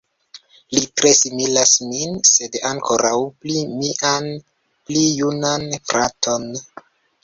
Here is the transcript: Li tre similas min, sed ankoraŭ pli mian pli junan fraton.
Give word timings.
Li 0.77 0.87
tre 1.01 1.11
similas 1.19 1.73
min, 1.91 2.17
sed 2.31 2.59
ankoraŭ 2.71 3.13
pli 3.45 3.61
mian 3.77 4.29
pli 4.41 5.09
junan 5.23 5.73
fraton. 5.89 6.55